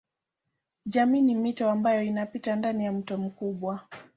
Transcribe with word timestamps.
Jamii 0.85 1.21
ni 1.21 1.35
mito 1.35 1.69
ambayo 1.69 2.03
inapita 2.03 2.55
ndani 2.55 2.85
ya 2.85 2.91
mto 2.91 3.17
mkubwa. 3.17 3.87